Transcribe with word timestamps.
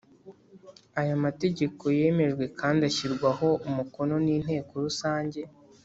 Aya 1.01 1.15
mategeko 1.25 1.83
yemejwe 1.99 2.43
kandi 2.59 2.81
ashyirwaho 2.89 3.47
umukono 3.67 4.15
n’inteko 4.25 4.71
rusange 4.85 5.39